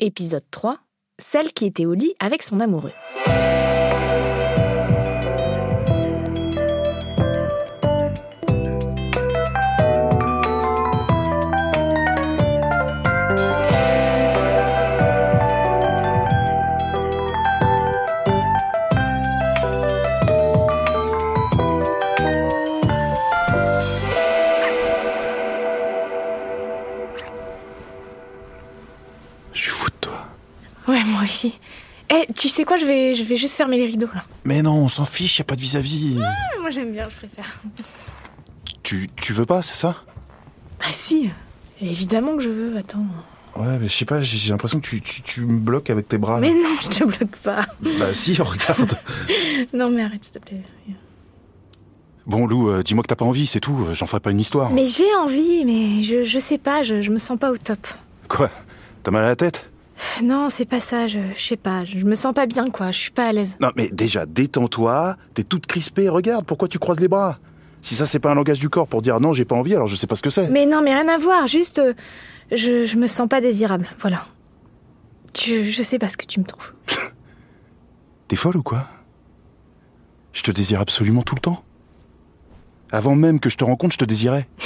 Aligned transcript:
Épisode 0.00 0.42
3 0.50 0.80
Celle 1.20 1.52
qui 1.52 1.66
était 1.66 1.86
au 1.86 1.94
lit 1.94 2.14
avec 2.18 2.42
son 2.42 2.58
amoureux. 2.58 2.92
Ouais, 30.88 31.02
moi 31.04 31.22
aussi. 31.22 31.58
Eh, 32.10 32.30
tu 32.34 32.48
sais 32.48 32.64
quoi, 32.64 32.76
je 32.76 32.84
vais, 32.84 33.14
je 33.14 33.24
vais 33.24 33.36
juste 33.36 33.54
fermer 33.56 33.78
les 33.78 33.86
rideaux 33.86 34.10
là. 34.14 34.22
Mais 34.44 34.60
non, 34.62 34.74
on 34.74 34.88
s'en 34.88 35.06
fiche, 35.06 35.38
y 35.38 35.42
a 35.42 35.44
pas 35.44 35.56
de 35.56 35.60
vis-à-vis. 35.60 36.16
Moi 36.60 36.70
j'aime 36.70 36.92
bien, 36.92 37.08
je 37.10 37.16
préfère. 37.16 37.60
Tu, 38.82 39.08
tu 39.16 39.32
veux 39.32 39.46
pas, 39.46 39.62
c'est 39.62 39.74
ça? 39.76 39.96
Bah 40.78 40.86
si, 40.92 41.30
évidemment 41.80 42.36
que 42.36 42.42
je 42.42 42.50
veux, 42.50 42.76
attends. 42.76 43.06
Ouais, 43.56 43.78
mais 43.80 43.88
je 43.88 43.92
sais 43.94 44.04
pas, 44.04 44.20
j'ai 44.20 44.50
l'impression 44.50 44.80
que 44.80 44.86
tu, 44.86 45.00
tu, 45.00 45.22
tu 45.22 45.46
me 45.46 45.58
bloques 45.60 45.88
avec 45.88 46.08
tes 46.08 46.18
bras. 46.18 46.40
là. 46.40 46.46
Mais 46.48 46.52
non, 46.52 46.76
je 46.82 46.88
te 46.88 47.04
bloque 47.04 47.36
pas. 47.36 47.64
Bah 47.98 48.12
si, 48.12 48.36
regarde. 48.42 48.98
Non 49.72 49.90
mais 49.90 50.02
arrête 50.02 50.22
s'il 50.24 50.34
te 50.34 50.38
plaît. 50.40 50.60
bon, 52.26 52.46
Lou, 52.46 52.68
euh, 52.68 52.82
dis-moi 52.82 53.02
que 53.02 53.08
t'as 53.08 53.16
pas 53.16 53.24
envie, 53.24 53.46
c'est 53.46 53.60
tout. 53.60 53.86
J'en 53.92 54.06
ferai 54.06 54.20
pas 54.20 54.30
une 54.30 54.40
histoire. 54.40 54.70
Mais 54.70 54.86
j'ai 54.86 55.12
envie, 55.22 55.64
mais 55.64 56.02
je, 56.02 56.22
je 56.22 56.38
sais 56.38 56.58
pas, 56.58 56.82
je, 56.82 57.00
je 57.00 57.10
me 57.10 57.18
sens 57.18 57.38
pas 57.38 57.50
au 57.50 57.56
top. 57.56 57.86
Quoi? 58.28 58.50
T'as 59.02 59.10
mal 59.10 59.24
à 59.24 59.28
la 59.28 59.36
tête? 59.36 59.70
Non, 60.22 60.48
c'est 60.50 60.64
pas 60.64 60.80
ça, 60.80 61.06
je, 61.06 61.20
je 61.34 61.40
sais 61.42 61.56
pas, 61.56 61.84
je 61.84 62.04
me 62.04 62.14
sens 62.14 62.34
pas 62.34 62.46
bien 62.46 62.66
quoi, 62.66 62.90
je 62.90 62.98
suis 62.98 63.10
pas 63.10 63.28
à 63.28 63.32
l'aise. 63.32 63.56
Non, 63.60 63.70
mais 63.76 63.88
déjà, 63.90 64.26
détends-toi. 64.26 65.16
T'es 65.34 65.44
toute 65.44 65.66
crispée, 65.66 66.08
regarde, 66.08 66.44
pourquoi 66.44 66.68
tu 66.68 66.78
croises 66.78 67.00
les 67.00 67.08
bras? 67.08 67.38
Si 67.80 67.94
ça, 67.96 68.06
c'est 68.06 68.18
pas 68.18 68.30
un 68.30 68.34
langage 68.34 68.58
du 68.58 68.68
corps 68.68 68.88
pour 68.88 69.02
dire 69.02 69.20
non, 69.20 69.32
j'ai 69.32 69.44
pas 69.44 69.54
envie, 69.54 69.74
alors 69.74 69.86
je 69.86 69.96
sais 69.96 70.06
pas 70.06 70.16
ce 70.16 70.22
que 70.22 70.30
c'est. 70.30 70.48
Mais 70.48 70.66
non, 70.66 70.82
mais 70.82 70.94
rien 70.94 71.08
à 71.08 71.18
voir, 71.18 71.46
juste 71.46 71.78
euh, 71.78 71.92
je, 72.50 72.84
je 72.86 72.96
me 72.96 73.06
sens 73.06 73.28
pas 73.28 73.40
désirable, 73.40 73.88
voilà. 74.00 74.24
Tu, 75.32 75.64
je 75.64 75.82
sais 75.82 75.98
pas 75.98 76.08
ce 76.08 76.16
que 76.16 76.26
tu 76.26 76.40
me 76.40 76.44
trouves. 76.44 76.72
T'es 78.28 78.36
folle 78.36 78.56
ou 78.56 78.62
quoi? 78.62 78.88
Je 80.32 80.42
te 80.42 80.50
désire 80.50 80.80
absolument 80.80 81.22
tout 81.22 81.34
le 81.34 81.40
temps. 81.40 81.62
Avant 82.90 83.14
même 83.16 83.38
que 83.40 83.50
je 83.50 83.56
te 83.56 83.64
rencontre, 83.64 83.92
je 83.94 83.98
te 83.98 84.04
désirais. 84.04 84.48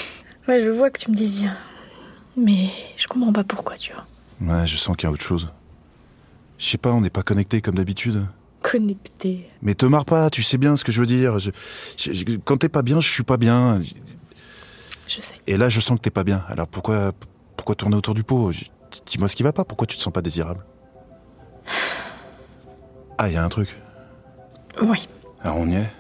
Ouais, 0.49 0.61
je 0.61 0.71
vois 0.71 0.89
que 0.89 0.99
tu 0.99 1.11
me 1.11 1.15
désires. 1.15 1.55
Mais 2.39 2.71
je 2.97 3.06
comprends 3.06 3.34
pas 3.34 3.45
pourquoi, 3.45 3.77
tu 3.77 3.93
vois. 3.93 4.06
Ouais, 4.41 4.67
je 4.67 4.77
sens 4.77 4.97
qu'il 4.97 5.06
y 5.06 5.11
a 5.11 5.12
autre 5.12 5.22
chose. 5.22 5.53
Je 6.58 6.67
sais 6.67 6.78
pas, 6.78 6.92
on 6.92 7.00
n'est 7.00 7.11
pas 7.11 7.22
connectés 7.22 7.61
comme 7.61 7.75
d'habitude. 7.77 8.27
Connecté. 8.62 9.48
Mais 9.62 9.75
te 9.75 9.86
marre 9.86 10.05
pas, 10.05 10.31
tu 10.31 10.42
sais 10.42 10.58
bien 10.58 10.77
ce 10.77 10.84
que 10.84 10.91
je 10.92 11.00
veux 11.00 11.06
dire. 11.06 11.39
Je- 11.39 11.50
je- 11.97 12.12
je- 12.12 12.36
quand 12.44 12.56
t'es 12.59 12.69
pas 12.69 12.83
bien, 12.83 13.00
je 13.00 13.09
suis 13.11 13.22
pas 13.22 13.36
bien. 13.36 13.81
Je 15.06 15.20
sais. 15.20 15.34
Et 15.47 15.56
là, 15.56 15.69
je 15.69 15.81
sens 15.81 15.97
que 15.98 16.03
t'es 16.03 16.11
pas 16.11 16.25
bien. 16.25 16.44
Alors 16.48 16.66
pourquoi, 16.66 17.12
pourquoi 17.56 17.75
tourner 17.77 17.97
autour 17.97 18.14
du 18.14 18.25
pot? 18.25 18.50
Dis-moi 19.06 19.28
ce 19.28 19.36
qui 19.36 19.42
va 19.42 19.53
pas. 19.53 19.64
Pourquoi 19.64 19.86
tu 19.86 19.97
te 19.97 20.03
sens 20.03 20.12
pas 20.12 20.22
désirable? 20.22 20.64
Ah, 23.16 23.28
il 23.28 23.34
y 23.34 23.36
a 23.36 23.44
un 23.44 23.48
truc. 23.48 23.77
Oui. 24.83 25.09
Alors 25.42 25.56
on 25.59 25.69
y 25.69 25.77
est? 25.77 25.91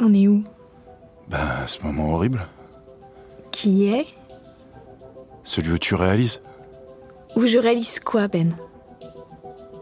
On 0.00 0.12
est 0.14 0.28
où? 0.28 0.42
Ben, 1.28 1.66
ce 1.66 1.80
moment 1.82 2.14
horrible. 2.14 2.46
Qui 3.50 3.86
est? 3.86 4.06
Celui 5.44 5.72
où 5.72 5.78
tu 5.78 5.94
réalises 5.94 6.40
Où 7.36 7.46
je 7.46 7.58
réalise 7.58 8.00
quoi, 8.00 8.28
Ben? 8.28 8.54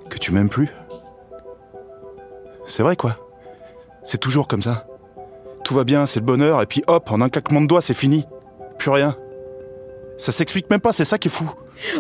Que 0.09 0.19
tu 0.19 0.33
m'aimes 0.33 0.49
plus? 0.49 0.69
C'est 2.67 2.83
vrai 2.83 2.97
quoi? 2.97 3.17
C'est 4.05 4.19
toujours 4.19 4.49
comme 4.49 4.63
ça. 4.63 4.87
Tout 5.65 5.75
va 5.75 5.85
bien, 5.85 6.07
c'est 6.07 6.21
le 6.21 6.27
bonheur, 6.27 6.61
et 6.63 6.67
puis 6.67 6.83
hop, 6.87 7.11
en 7.11 7.21
un 7.21 7.29
claquement 7.29 7.61
de 7.61 7.67
doigts, 7.67 7.83
c'est 7.83 7.95
fini. 7.95 8.25
Plus 8.79 8.91
rien. 8.91 9.17
Ça 10.19 10.33
s'explique 10.33 10.71
même 10.71 10.81
pas, 10.81 10.93
c'est 10.93 11.05
ça 11.05 11.19
qui 11.19 11.29
est 11.29 11.31
fou. 11.31 11.51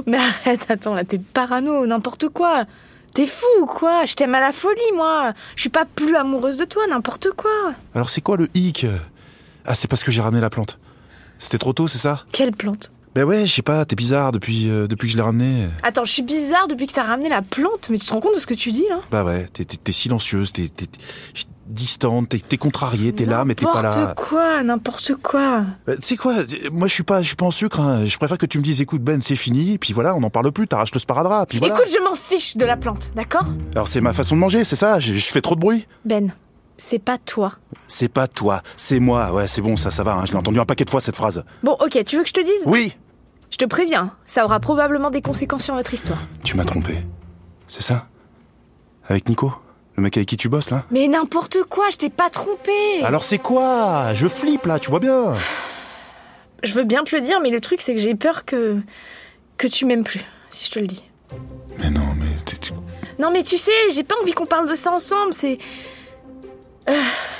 Mais 0.06 0.18
arrête, 0.18 0.66
attends, 0.68 0.94
là, 0.94 1.04
t'es 1.04 1.18
parano, 1.18 1.86
n'importe 1.86 2.28
quoi. 2.28 2.64
T'es 3.14 3.26
fou 3.26 3.46
ou 3.60 3.66
quoi? 3.66 4.04
Je 4.04 4.14
t'aime 4.14 4.34
à 4.34 4.40
la 4.40 4.52
folie, 4.52 4.80
moi. 4.94 5.32
Je 5.54 5.60
suis 5.62 5.70
pas 5.70 5.84
plus 5.84 6.16
amoureuse 6.16 6.56
de 6.56 6.64
toi, 6.64 6.86
n'importe 6.88 7.30
quoi. 7.32 7.74
Alors 7.94 8.08
c'est 8.08 8.20
quoi 8.20 8.36
le 8.36 8.48
hic? 8.54 8.86
Ah, 9.64 9.74
c'est 9.74 9.88
parce 9.88 10.02
que 10.02 10.10
j'ai 10.10 10.22
ramené 10.22 10.40
la 10.40 10.50
plante. 10.50 10.78
C'était 11.38 11.58
trop 11.58 11.72
tôt, 11.72 11.88
c'est 11.88 11.98
ça? 11.98 12.24
Quelle 12.32 12.52
plante? 12.52 12.90
Ben 13.14 13.24
ouais, 13.24 13.44
je 13.44 13.52
sais 13.52 13.62
pas, 13.62 13.84
t'es 13.84 13.94
bizarre 13.94 14.32
depuis, 14.32 14.70
euh, 14.70 14.86
depuis 14.86 15.06
que 15.08 15.12
je 15.12 15.16
l'ai 15.18 15.22
ramené. 15.22 15.68
Attends, 15.82 16.04
je 16.04 16.12
suis 16.12 16.22
bizarre 16.22 16.66
depuis 16.66 16.86
que 16.86 16.94
t'as 16.94 17.02
ramené 17.02 17.28
la 17.28 17.42
plante, 17.42 17.88
mais 17.90 17.98
tu 17.98 18.06
te 18.06 18.12
rends 18.12 18.20
compte 18.20 18.34
de 18.34 18.40
ce 18.40 18.46
que 18.46 18.54
tu 18.54 18.72
dis, 18.72 18.86
là? 18.88 19.00
Bah 19.10 19.22
ouais, 19.22 19.48
t'es, 19.52 19.66
t'es- 19.66 19.76
t'es 19.76 19.92
silencieuse, 19.92 20.50
t'es, 20.52 20.68
t'es- 20.68 20.86
distante, 21.66 22.30
t'es, 22.30 22.38
t'es 22.38 22.56
contrariée, 22.56 23.12
t'es 23.12 23.24
là, 23.26 23.44
mais 23.44 23.54
t'es 23.54 23.64
pas 23.66 23.82
là. 23.82 23.96
N'importe 23.96 24.28
quoi, 24.28 24.62
n'importe 24.62 25.14
quoi. 25.22 25.64
Bah, 25.86 25.96
tu 25.96 26.02
sais 26.02 26.16
quoi 26.16 26.36
Moi, 26.72 26.86
je 26.88 26.94
suis 26.94 27.02
pas, 27.02 27.20
je 27.22 27.26
suis 27.28 27.36
pas 27.36 27.44
en 27.46 27.50
sucre. 27.50 27.80
hein. 27.80 28.04
Je 28.06 28.16
préfère 28.16 28.38
que 28.38 28.46
tu 28.46 28.58
me 28.58 28.62
dises, 28.62 28.80
écoute 28.80 29.02
Ben, 29.02 29.20
c'est 29.20 29.36
fini, 29.36 29.76
puis 29.78 29.92
voilà, 29.92 30.14
on 30.14 30.20
n'en 30.20 30.30
parle 30.30 30.50
plus. 30.52 30.66
T'arraches 30.66 30.92
le 30.94 30.98
sparadrap, 30.98 31.46
puis 31.48 31.58
voilà. 31.58 31.74
Écoute, 31.74 31.88
je 31.94 32.02
m'en 32.02 32.14
fiche 32.14 32.56
de 32.56 32.64
la 32.64 32.76
plante, 32.78 33.10
d'accord? 33.14 33.46
Alors 33.74 33.88
c'est 33.88 34.00
ma 34.00 34.12
façon 34.14 34.34
de 34.36 34.40
manger, 34.40 34.64
c'est 34.64 34.76
ça? 34.76 34.98
Je, 35.00 35.12
je 35.14 35.26
fais 35.32 35.40
trop 35.42 35.54
de 35.54 35.60
bruit? 35.60 35.86
Ben, 36.06 36.30
c'est 36.78 36.98
pas 36.98 37.18
toi. 37.18 37.52
C'est 37.88 38.08
pas 38.08 38.26
toi, 38.26 38.62
c'est 38.76 39.00
moi. 39.00 39.32
Ouais, 39.32 39.46
c'est 39.48 39.60
bon, 39.60 39.76
ça, 39.76 39.90
ça 39.90 40.02
va. 40.02 40.12
hein. 40.14 40.24
Je 40.26 40.32
l'ai 40.32 40.38
entendu 40.38 40.58
un 40.58 40.64
paquet 40.66 40.84
de 40.84 40.90
fois 40.90 41.00
cette 41.00 41.16
phrase. 41.16 41.44
Bon, 41.62 41.72
ok, 41.80 42.02
tu 42.04 42.16
veux 42.16 42.22
que 42.22 42.28
je 42.28 42.32
te 42.34 42.40
dise? 42.40 42.62
Oui, 42.66 42.92
Je 43.52 43.58
te 43.58 43.66
préviens, 43.66 44.12
ça 44.24 44.44
aura 44.44 44.58
probablement 44.60 45.10
des 45.10 45.20
conséquences 45.20 45.64
sur 45.64 45.74
votre 45.74 45.92
histoire. 45.92 46.18
tu 46.42 46.56
m'as 46.56 46.64
trompé. 46.64 46.96
C'est 47.68 47.82
ça 47.82 48.06
Avec 49.08 49.28
Nico, 49.28 49.52
le 49.96 50.02
mec 50.02 50.16
avec 50.16 50.26
qui 50.28 50.38
tu 50.38 50.48
bosses 50.48 50.70
là 50.70 50.84
Mais 50.90 51.06
n'importe 51.06 51.58
quoi, 51.68 51.90
je 51.92 51.98
t'ai 51.98 52.08
pas 52.08 52.30
trompé 52.30 52.72
Alors 53.02 53.24
c'est 53.24 53.38
quoi? 53.38 54.14
Je 54.14 54.26
flippe 54.26 54.64
là, 54.64 54.78
tu 54.78 54.90
vois 54.90 55.00
bien. 55.00 55.36
Je 56.64 56.72
veux 56.72 56.84
bien 56.84 57.04
te 57.04 57.14
le 57.14 57.20
dire, 57.20 57.40
mais 57.40 57.50
le 57.50 57.60
truc, 57.60 57.82
c'est 57.82 57.94
que 57.94 58.00
j'ai 58.00 58.14
peur 58.14 58.44
que. 58.46 58.80
que 59.58 59.66
tu 59.66 59.84
m'aimes 59.84 60.04
plus, 60.04 60.24
si 60.48 60.64
je 60.64 60.70
te 60.70 60.78
le 60.78 60.86
dis. 60.86 61.04
Mais 61.78 61.90
non, 61.90 62.14
mais 62.16 62.26
Non, 63.18 63.30
mais 63.32 63.42
tu 63.42 63.58
sais, 63.58 63.72
j'ai 63.94 64.04
pas 64.04 64.14
envie 64.22 64.32
qu'on 64.32 64.46
parle 64.46 64.68
de 64.68 64.74
ça 64.76 64.90
ensemble, 64.92 65.34
c'est. 65.34 65.58
Euh, 66.88 66.92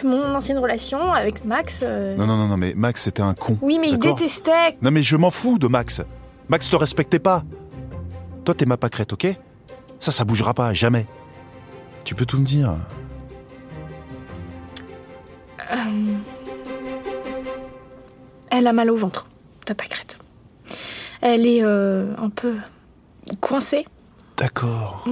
mon 0.04 0.34
ancienne 0.34 0.58
relation 0.58 1.12
avec 1.12 1.44
Max. 1.44 1.80
euh, 1.82 2.16
non, 2.16 2.26
non, 2.26 2.36
non, 2.36 2.46
non, 2.46 2.56
mais 2.56 2.74
Max 2.76 3.02
c'était 3.02 3.22
un 3.22 3.34
con. 3.34 3.58
Oui, 3.60 3.78
mais 3.80 3.88
il 3.90 3.98
détestait. 3.98 4.76
Non, 4.82 4.90
mais 4.90 5.02
je 5.02 5.16
m'en 5.16 5.30
fous 5.30 5.58
de 5.58 5.66
Max. 5.66 6.00
Max 6.48 6.70
te 6.70 6.76
respectait 6.76 7.18
pas. 7.18 7.42
Toi, 8.44 8.54
t'es 8.54 8.66
ma 8.66 8.76
pâquerette, 8.76 9.12
ok? 9.12 9.26
Ça, 9.98 10.10
ça 10.10 10.24
bougera 10.24 10.54
pas, 10.54 10.72
jamais. 10.72 11.06
Tu 12.04 12.14
peux 12.14 12.26
tout 12.26 12.38
me 12.38 12.44
dire. 12.44 12.76
Elle 18.50 18.66
a 18.66 18.72
mal 18.72 18.90
au 18.90 18.96
ventre, 18.96 19.26
ta 19.64 19.74
pâquerette. 19.74 20.18
Elle 21.20 21.46
est 21.46 21.62
euh, 21.62 22.14
un 22.18 22.28
peu 22.28 22.56
coincée. 23.40 23.86
D'accord. 24.36 25.04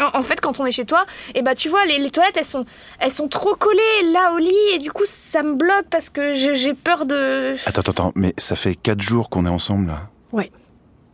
En, 0.00 0.18
en 0.18 0.22
fait, 0.22 0.40
quand 0.40 0.60
on 0.60 0.66
est 0.66 0.72
chez 0.72 0.84
toi, 0.84 1.04
et 1.34 1.42
bah 1.42 1.54
tu 1.54 1.68
vois, 1.68 1.84
les, 1.86 1.98
les 1.98 2.10
toilettes, 2.10 2.36
elles 2.36 2.44
sont, 2.44 2.64
elles 3.00 3.12
sont 3.12 3.28
trop 3.28 3.54
collées 3.54 4.12
là 4.12 4.32
au 4.32 4.38
lit, 4.38 4.52
et 4.74 4.78
du 4.78 4.92
coup, 4.92 5.04
ça 5.08 5.42
me 5.42 5.56
bloque 5.56 5.86
parce 5.90 6.10
que 6.10 6.34
j'ai 6.34 6.74
peur 6.74 7.06
de. 7.06 7.54
Attends, 7.66 7.80
attends, 7.80 7.90
attends, 7.92 8.12
mais 8.14 8.34
ça 8.38 8.56
fait 8.56 8.74
quatre 8.74 9.00
jours 9.00 9.30
qu'on 9.30 9.46
est 9.46 9.50
ensemble 9.50 9.88
là. 9.88 10.08
Ouais. 10.32 10.50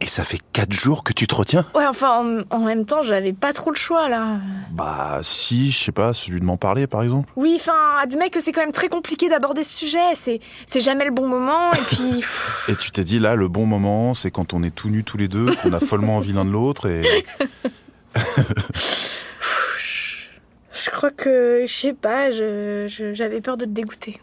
Et 0.01 0.07
ça 0.07 0.23
fait 0.23 0.41
quatre 0.53 0.73
jours 0.73 1.03
que 1.03 1.15
tu 1.15 1.27
te 1.27 1.35
retiens? 1.35 1.65
Ouais, 1.75 1.87
enfin, 1.87 2.45
en, 2.51 2.57
en 2.57 2.59
même 2.59 2.85
temps, 2.85 3.01
j'avais 3.01 3.33
pas 3.33 3.55
trop 3.55 3.71
le 3.71 3.77
choix 3.77 4.09
là. 4.09 4.39
Bah 4.73 5.21
si, 5.23 5.71
je 5.71 5.79
sais 5.79 5.93
pas, 5.93 6.13
celui 6.13 6.41
de 6.41 6.45
m'en 6.45 6.59
parler 6.59 6.87
par 6.87 7.03
exemple. 7.03 7.31
Oui, 7.37 7.55
enfin, 7.59 7.97
admets 8.03 8.29
que 8.29 8.41
c'est 8.41 8.53
quand 8.53 8.61
même 8.61 8.73
très 8.73 8.89
compliqué 8.89 9.31
d'aborder 9.31 9.65
ce 9.65 9.79
sujet. 9.79 10.15
C'est, 10.15 10.41
jamais 10.81 11.07
le 11.07 11.11
bon 11.11 11.27
moment, 11.27 11.73
et 11.73 11.81
puis. 11.89 12.23
Et 12.69 12.77
tu 12.77 12.91
t'es 12.91 13.05
dit 13.05 13.19
là, 13.19 13.35
le 13.35 13.49
bon 13.49 13.65
moment, 13.65 14.13
c'est 14.13 14.31
quand 14.31 14.53
on 14.53 14.63
est 14.63 14.75
tout 14.75 14.91
nus 14.91 15.05
tous 15.05 15.17
les 15.17 15.29
deux, 15.29 15.55
qu'on 15.63 15.73
a 15.73 15.81
follement 15.81 16.17
envie 16.17 16.33
l'un 16.33 16.45
de 16.45 16.51
l'autre 16.51 16.87
et... 16.87 17.03
je 20.73 20.91
crois 20.91 21.11
que, 21.11 21.65
je 21.67 21.73
sais 21.73 21.93
pas, 21.95 22.31
je, 22.31 22.87
je- 22.89 23.15
j'avais 23.15 23.41
peur 23.41 23.57
de 23.57 23.65
te 23.65 23.71
dégoûter. 23.71 24.21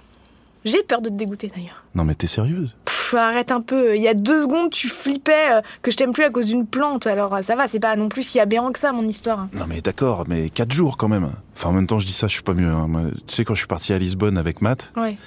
J'ai 0.64 0.84
peur 0.84 1.02
de 1.02 1.10
te 1.10 1.16
dégoûter 1.16 1.48
d'ailleurs. 1.48 1.84
Non 1.96 2.04
mais 2.04 2.14
t'es 2.14 2.28
sérieuse 2.28 2.76
Pff, 2.86 3.16
arrête 3.16 3.52
un 3.52 3.62
peu. 3.62 3.96
Il 3.96 4.02
y 4.02 4.08
a 4.08 4.14
deux 4.14 4.44
secondes, 4.44 4.70
tu 4.70 4.90
flippais 4.90 5.52
euh, 5.54 5.62
que 5.82 5.90
je 5.90 5.98
t'aime 5.98 6.12
plus 6.14 6.24
à 6.24 6.30
cause 6.30 6.46
d'une 6.46 6.68
plante. 6.68 7.08
Alors 7.08 7.34
euh, 7.34 7.42
ça 7.42 7.56
va, 7.56 7.68
c'est 7.68 7.80
pas 7.80 7.96
non 7.96 8.10
plus 8.10 8.22
si 8.24 8.40
aberrant 8.40 8.72
que 8.72 8.78
ça, 8.78 8.92
mon 8.92 9.08
histoire. 9.08 9.48
Non 9.54 9.66
mais 9.68 9.82
d'accord, 9.82 10.26
mais 10.28 10.50
quatre 10.52 10.72
jours 10.72 10.98
quand 10.98 11.08
même. 11.08 11.32
Enfin 11.56 11.70
en 11.70 11.74
même 11.74 11.88
temps 11.88 11.98
je 12.00 12.06
dis 12.06 12.14
ça, 12.14 12.28
je 12.28 12.34
suis 12.34 12.44
pas 12.44 12.54
mieux. 12.54 12.70
hein. 12.70 12.88
Tu 13.28 13.36
sais 13.36 13.44
quand 13.46 13.56
je 13.56 13.60
suis 13.60 13.68
parti 13.68 13.92
à 13.92 13.98
Lisbonne 13.98 14.38
avec 14.38 14.62
Matt, 14.62 14.94
Ouais. 14.96 15.18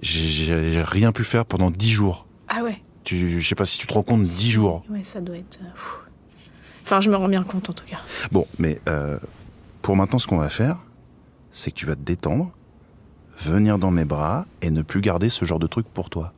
j'ai- 0.00 0.82
rien 0.82 1.10
pu 1.10 1.24
faire 1.24 1.44
pendant 1.44 1.70
dix 1.72 1.90
jours. 1.90 2.28
Ah 2.48 2.62
ouais. 2.62 2.80
Tu, 3.02 3.40
je 3.40 3.46
sais 3.48 3.54
pas 3.56 3.66
si 3.66 3.78
tu 3.78 3.86
te 3.88 3.92
rends 3.94 4.02
compte, 4.04 4.22
dix 4.22 4.50
jours. 4.50 4.84
Ouais, 4.88 5.02
ça 5.02 5.20
doit 5.20 5.36
être. 5.36 5.58
euh, 5.62 5.72
pff. 5.74 5.98
Enfin, 6.84 7.00
je 7.00 7.10
me 7.10 7.16
rends 7.16 7.28
bien 7.28 7.42
compte 7.42 7.70
en 7.70 7.72
tout 7.72 7.84
cas. 7.86 7.98
Bon, 8.30 8.46
mais 8.58 8.80
euh, 8.88 9.18
pour 9.82 9.96
maintenant 9.96 10.18
ce 10.18 10.26
qu'on 10.26 10.36
va 10.36 10.50
faire, 10.50 10.76
c'est 11.50 11.70
que 11.70 11.76
tu 11.76 11.86
vas 11.86 11.94
te 11.96 12.02
détendre, 12.02 12.50
venir 13.38 13.78
dans 13.78 13.90
mes 13.90 14.04
bras 14.04 14.44
et 14.60 14.70
ne 14.70 14.82
plus 14.82 15.00
garder 15.00 15.30
ce 15.30 15.44
genre 15.44 15.58
de 15.58 15.66
truc 15.66 15.86
pour 15.88 16.10
toi. 16.10 16.32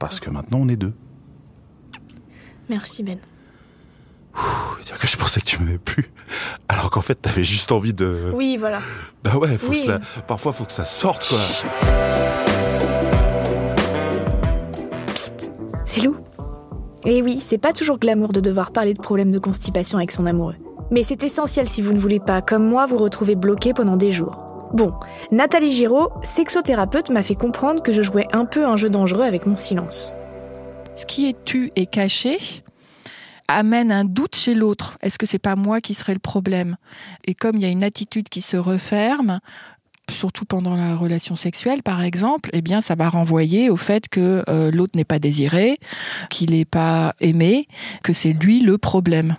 Parce 0.00 0.20
que 0.20 0.30
maintenant 0.30 0.58
on 0.58 0.68
est 0.68 0.76
deux. 0.76 0.94
Merci 2.68 3.02
Ben. 3.02 3.18
dire 4.84 4.98
que 4.98 5.06
je 5.06 5.16
pensais 5.16 5.40
que 5.40 5.46
tu 5.46 5.58
m'aimais 5.62 5.78
plus. 5.78 6.10
Alors 6.68 6.90
qu'en 6.90 7.00
fait, 7.00 7.14
t'avais 7.14 7.44
juste 7.44 7.72
envie 7.72 7.94
de. 7.94 8.30
Oui, 8.34 8.56
voilà. 8.58 8.82
Bah 9.24 9.36
ouais, 9.36 9.56
faut 9.56 9.70
Oui. 9.70 9.86
parfois 10.26 10.52
faut 10.52 10.64
que 10.64 10.72
ça 10.72 10.84
sorte, 10.84 11.26
quoi. 11.28 12.97
Et 17.04 17.22
oui, 17.22 17.38
c'est 17.40 17.58
pas 17.58 17.72
toujours 17.72 17.98
glamour 17.98 18.32
de 18.32 18.40
devoir 18.40 18.72
parler 18.72 18.94
de 18.94 19.00
problèmes 19.00 19.30
de 19.30 19.38
constipation 19.38 19.98
avec 19.98 20.10
son 20.10 20.26
amoureux. 20.26 20.56
Mais 20.90 21.02
c'est 21.02 21.22
essentiel 21.22 21.68
si 21.68 21.82
vous 21.82 21.92
ne 21.92 21.98
voulez 21.98 22.20
pas, 22.20 22.42
comme 22.42 22.66
moi, 22.66 22.86
vous 22.86 22.96
retrouver 22.96 23.34
bloqué 23.34 23.72
pendant 23.74 23.96
des 23.96 24.10
jours. 24.10 24.48
Bon, 24.72 24.92
Nathalie 25.30 25.72
Giraud, 25.72 26.10
sexothérapeute, 26.22 27.10
m'a 27.10 27.22
fait 27.22 27.34
comprendre 27.34 27.82
que 27.82 27.92
je 27.92 28.02
jouais 28.02 28.26
un 28.32 28.44
peu 28.44 28.66
un 28.66 28.76
jeu 28.76 28.90
dangereux 28.90 29.22
avec 29.22 29.46
mon 29.46 29.56
silence. 29.56 30.12
Ce 30.94 31.06
qui 31.06 31.28
est 31.28 31.44
tu 31.44 31.70
et 31.76 31.86
caché 31.86 32.38
amène 33.46 33.90
un 33.92 34.04
doute 34.04 34.36
chez 34.36 34.54
l'autre. 34.54 34.98
Est-ce 35.00 35.18
que 35.18 35.24
c'est 35.24 35.38
pas 35.38 35.56
moi 35.56 35.80
qui 35.80 35.94
serait 35.94 36.12
le 36.12 36.18
problème? 36.18 36.76
Et 37.24 37.34
comme 37.34 37.56
il 37.56 37.62
y 37.62 37.64
a 37.64 37.70
une 37.70 37.84
attitude 37.84 38.28
qui 38.28 38.42
se 38.42 38.58
referme, 38.58 39.40
surtout 40.10 40.44
pendant 40.44 40.76
la 40.76 40.96
relation 40.96 41.36
sexuelle 41.36 41.82
par 41.82 42.02
exemple, 42.02 42.50
eh 42.52 42.62
bien 42.62 42.80
ça 42.80 42.94
va 42.94 43.08
renvoyer 43.08 43.70
au 43.70 43.76
fait 43.76 44.08
que 44.08 44.42
euh, 44.48 44.70
l'autre 44.70 44.92
n'est 44.96 45.04
pas 45.04 45.18
désiré, 45.18 45.78
qu'il 46.30 46.50
n'est 46.50 46.64
pas 46.64 47.14
aimé, 47.20 47.66
que 48.02 48.12
c'est 48.12 48.32
lui 48.32 48.60
le 48.60 48.78
problème. 48.78 49.36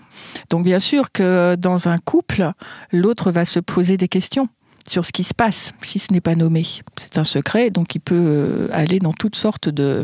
Donc 0.49 0.63
bien 0.63 0.79
sûr 0.79 1.11
que 1.11 1.55
dans 1.55 1.87
un 1.87 1.97
couple, 1.97 2.51
l'autre 2.91 3.31
va 3.31 3.45
se 3.45 3.59
poser 3.59 3.97
des 3.97 4.07
questions 4.07 4.49
sur 4.89 5.05
ce 5.05 5.11
qui 5.11 5.23
se 5.23 5.35
passe 5.35 5.71
si 5.83 5.99
ce 5.99 6.11
n'est 6.11 6.19
pas 6.19 6.33
nommé. 6.33 6.65
C'est 6.99 7.19
un 7.19 7.23
secret, 7.23 7.69
donc 7.69 7.93
il 7.93 7.99
peut 7.99 8.15
euh, 8.15 8.67
aller 8.71 8.97
dans 8.97 9.13
toutes 9.13 9.35
sortes 9.35 9.69
de, 9.69 10.03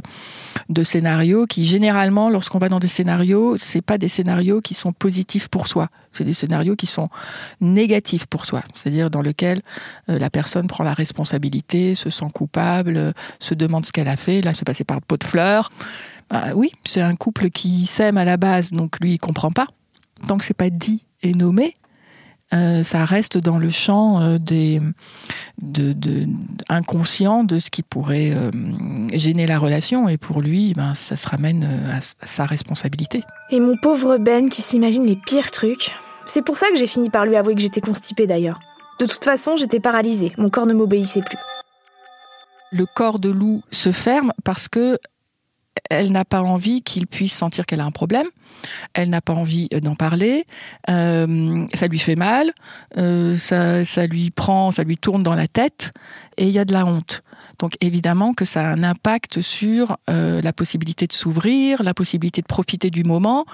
de 0.70 0.84
scénarios 0.84 1.48
qui 1.48 1.66
généralement, 1.66 2.30
lorsqu'on 2.30 2.60
va 2.60 2.70
dans 2.70 2.80
des 2.80 2.88
scénarios, 2.88 3.58
c'est 3.58 3.82
pas 3.82 3.98
des 3.98 4.10
scénarios 4.10 4.62
qui 4.62 4.76
sont 4.76 4.94
positifs 4.94 5.48
pour 5.48 5.68
soi. 5.68 5.90
C'est 6.12 6.24
des 6.24 6.36
scénarios 6.36 6.76
qui 6.76 6.86
sont 6.86 7.10
négatifs 7.62 8.28
pour 8.28 8.46
soi. 8.46 8.62
C'est-à-dire 8.76 9.10
dans 9.10 9.24
lequel 9.24 9.62
euh, 10.10 10.20
la 10.20 10.30
personne 10.30 10.68
prend 10.68 10.84
la 10.84 10.94
responsabilité, 10.94 11.96
se 11.96 12.12
sent 12.12 12.28
coupable, 12.34 13.14
se 13.40 13.56
demande 13.56 13.88
ce 13.88 13.92
qu'elle 13.92 14.08
a 14.08 14.18
fait. 14.18 14.42
Là, 14.42 14.54
c'est 14.54 14.66
passé 14.66 14.84
par 14.84 14.98
le 14.98 15.04
pot 15.06 15.18
de 15.18 15.24
fleurs. 15.24 15.72
Bah 16.30 16.50
oui, 16.56 16.72
c'est 16.86 17.02
un 17.02 17.16
couple 17.16 17.50
qui 17.50 17.88
s'aime 17.88 18.18
à 18.18 18.26
la 18.26 18.38
base, 18.38 18.72
donc 18.72 19.00
lui, 19.02 19.14
il 19.14 19.18
comprend 19.18 19.52
pas. 19.52 19.68
Tant 20.28 20.38
que 20.38 20.46
c'est 20.46 20.56
pas 20.56 20.70
dit 20.70 21.06
et 21.24 21.34
nommé, 21.34 21.74
euh, 22.54 22.84
ça 22.84 23.06
reste 23.06 23.38
dans 23.38 23.58
le 23.58 23.70
champ 23.72 24.22
euh, 24.22 24.38
des 24.38 24.80
de, 25.62 25.94
de- 25.94 26.28
inconscient 26.70 27.44
de 27.44 27.58
ce 27.58 27.72
qui 27.72 27.82
pourrait 27.82 28.34
euh, 28.36 28.52
gêner 29.14 29.48
la 29.48 29.58
relation 29.58 30.08
et 30.08 30.18
pour 30.18 30.42
lui 30.42 30.74
ben 30.76 30.94
ça 30.94 31.18
se 31.18 31.28
ramène 31.28 31.68
à, 31.92 32.26
sa 32.26 32.46
responsabilité. 32.46 33.24
Et 33.50 33.60
mon 33.60 33.76
pauvre 33.78 34.18
Ben 34.18 34.50
qui 34.50 34.62
s'imagine 34.62 35.06
les 35.06 35.16
pires 35.16 35.50
trucs. 35.52 35.92
C'est 36.28 36.44
pour 36.44 36.58
ça 36.58 36.68
que 36.72 36.78
j'ai 36.78 36.88
fini 36.88 37.10
par 37.10 37.26
lui 37.26 37.36
avouer 37.36 37.56
que 37.56 37.62
j'étais 37.62 37.82
constipée 37.82 38.28
d'ailleurs. 38.28 38.60
De 39.00 39.06
toute 39.06 39.24
façon, 39.24 39.58
j'étais 39.58 39.80
paralysée, 39.80 40.32
mon 40.38 40.50
corps 40.50 40.66
ne 40.66 40.74
m'obéissait 40.74 41.22
plus. 41.22 41.38
Le 42.72 42.86
corps 42.86 43.20
de 43.20 43.30
Lou 43.30 43.62
se 43.72 43.92
ferme 43.92 44.34
parce 44.44 44.68
que 44.68 44.98
elle 45.90 46.12
n'a 46.12 46.26
pas 46.26 46.42
envie 46.42 46.82
qu'il 46.82 47.08
puisse 47.08 47.34
sentir 47.34 47.66
qu'elle 47.66 47.82
a 47.82 47.86
un 47.86 47.92
problème. 47.92 48.28
Elle 48.94 49.10
n'a 49.10 49.22
pas 49.22 49.34
envie 49.34 49.68
euh, 49.74 49.80
d'en 49.80 49.96
parler. 49.96 50.46
Euh, 50.90 51.66
ça 51.74 51.88
lui 51.88 52.00
fait 52.00 52.16
mal. 52.16 52.54
euh, 52.98 53.38
ça, 53.38 53.86
ça 53.86 54.08
lui 54.08 54.32
prend, 54.32 54.72
ça 54.72 54.84
lui 54.84 54.98
tourne 54.98 55.24
dans 55.24 55.36
la 55.36 55.48
tête. 55.48 55.92
Et 56.38 56.46
il 56.46 56.52
y 56.52 56.60
a 56.60 56.66
de 56.66 56.74
la 56.74 56.86
honte. 56.86 57.24
Donc 57.60 57.74
évidemment 57.80 58.34
que 58.34 58.44
ça 58.44 58.68
a 58.68 58.74
un 58.74 58.84
impact 58.84 59.42
sur 59.42 59.96
la 60.08 60.52
possibilité 60.52 61.08
de 61.08 61.14
s'ouvrir, 61.14 61.84
la 61.84 61.94
possibilité 61.94 62.42
de 62.42 62.48
profiter 62.48 62.90
du 62.90 63.06
moment. 63.06 63.46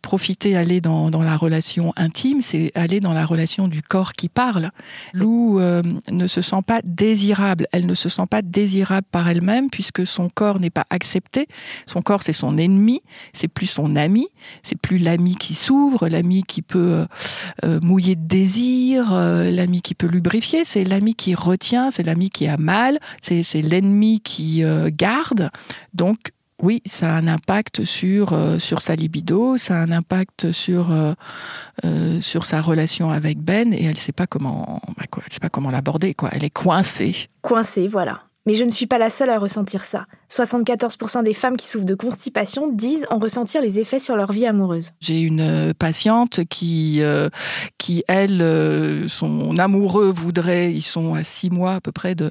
Profiter, 0.00 0.56
aller 0.56 0.80
dans, 0.80 1.10
dans 1.10 1.22
la 1.22 1.36
relation 1.36 1.92
intime, 1.96 2.40
c'est 2.40 2.72
aller 2.74 3.00
dans 3.00 3.12
la 3.12 3.26
relation 3.26 3.68
du 3.68 3.82
corps 3.82 4.14
qui 4.14 4.30
parle. 4.30 4.70
Lou 5.12 5.60
ne 5.60 6.26
se 6.26 6.40
sent 6.40 6.62
pas 6.66 6.80
désirable. 6.84 7.66
Elle 7.72 7.84
ne 7.84 7.94
se 7.94 8.08
sent 8.08 8.26
pas 8.30 8.40
désirable 8.40 9.06
par 9.10 9.28
elle-même 9.28 9.68
puisque 9.68 10.06
son 10.06 10.30
corps 10.30 10.58
n'est 10.58 10.70
pas 10.70 10.86
accepté. 10.88 11.46
Son 11.84 12.00
corps, 12.00 12.22
c'est 12.22 12.32
son 12.32 12.56
ennemi. 12.56 13.02
C'est 13.34 13.48
plus 13.48 13.66
son 13.66 13.94
ami. 13.94 14.26
C'est 14.62 14.78
plus 14.78 14.98
l'ami 14.98 15.36
qui 15.36 15.54
s'ouvre, 15.54 16.08
l'ami 16.08 16.42
qui 16.42 16.62
peut 16.62 17.06
euh, 17.64 17.80
mouiller 17.82 18.16
de 18.16 18.26
désir, 18.26 19.12
euh, 19.12 19.50
l'ami 19.50 19.82
qui 19.82 19.94
peut 19.94 20.06
lubrifier. 20.06 20.64
C'est 20.64 20.84
l'ami 20.84 21.14
qui 21.14 21.34
retient. 21.34 21.90
C'est 21.90 22.02
l'ami 22.02 22.30
qui 22.30 22.46
a 22.48 22.56
mal. 22.56 22.98
C'est 23.22 23.62
l'ennemi 23.62 24.20
qui 24.20 24.64
euh, 24.64 24.90
garde. 24.92 25.50
Donc 25.94 26.18
oui, 26.62 26.82
ça 26.84 27.14
a 27.14 27.18
un 27.18 27.26
impact 27.26 27.84
sur 27.84 28.38
sur 28.58 28.82
sa 28.82 28.94
libido, 28.94 29.56
ça 29.56 29.78
a 29.78 29.82
un 29.82 29.90
impact 29.90 30.52
sur 30.52 30.94
sur 32.20 32.44
sa 32.44 32.60
relation 32.60 33.10
avec 33.10 33.38
Ben 33.38 33.72
et 33.72 33.84
elle 33.86 33.96
sait 33.96 34.12
pas 34.12 34.26
comment 34.26 34.78
bah 35.40 35.48
comment 35.50 35.70
l'aborder 35.70 36.12
quoi. 36.12 36.28
Elle 36.32 36.44
est 36.44 36.50
coincée. 36.50 37.16
Coincée, 37.40 37.88
voilà. 37.88 38.24
Mais 38.44 38.52
je 38.52 38.64
ne 38.64 38.70
suis 38.70 38.86
pas 38.86 38.98
la 38.98 39.08
seule 39.08 39.30
à 39.30 39.38
ressentir 39.38 39.86
ça. 39.86 40.04
74% 40.30 41.24
des 41.24 41.32
femmes 41.32 41.56
qui 41.56 41.68
souffrent 41.68 41.84
de 41.84 41.94
constipation 41.94 42.70
disent 42.72 43.06
en 43.10 43.18
ressentir 43.18 43.60
les 43.60 43.78
effets 43.78 43.98
sur 43.98 44.16
leur 44.16 44.30
vie 44.30 44.46
amoureuse. 44.46 44.92
J'ai 45.00 45.20
une 45.20 45.40
euh, 45.40 45.72
patiente 45.76 46.44
qui 46.48 46.98
euh, 47.00 47.28
qui 47.78 48.04
elle 48.06 48.40
euh, 48.40 49.08
son 49.08 49.58
amoureux 49.58 50.10
voudrait 50.10 50.72
ils 50.72 50.82
sont 50.82 51.14
à 51.14 51.24
six 51.24 51.50
mois 51.50 51.74
à 51.74 51.80
peu 51.80 51.90
près 51.90 52.14
de 52.14 52.30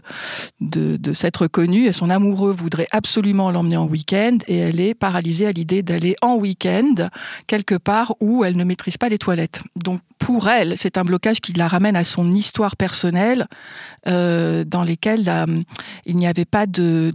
de, 0.61 1.13
s'être 1.13 1.47
connus 1.47 1.87
et 1.87 1.91
son 1.91 2.09
amoureux 2.09 2.51
voudrait 2.51 2.87
absolument 2.91 3.51
l'emmener 3.51 3.77
en 3.77 3.87
week-end 3.87 4.37
et 4.47 4.57
elle 4.57 4.79
est 4.79 4.93
paralysée 4.93 5.47
à 5.47 5.51
l'idée 5.51 5.81
d'aller 5.81 6.15
en 6.21 6.35
week-end 6.35 7.09
quelque 7.47 7.75
part 7.75 8.15
où 8.21 8.45
elle 8.45 8.55
ne 8.55 8.63
maîtrise 8.63 8.97
pas 8.97 9.09
les 9.09 9.17
toilettes. 9.17 9.61
Donc 9.75 9.99
pour 10.19 10.47
elle, 10.47 10.77
c'est 10.77 10.97
un 10.97 11.03
blocage 11.03 11.41
qui 11.41 11.53
la 11.53 11.67
ramène 11.67 11.95
à 11.95 12.03
son 12.03 12.31
histoire 12.31 12.75
personnelle, 12.75 13.47
dans 14.05 14.83
lesquelles 14.85 15.45
il 16.05 16.15
n'y 16.17 16.27
avait 16.27 16.45
pas 16.45 16.67
de, 16.67 17.11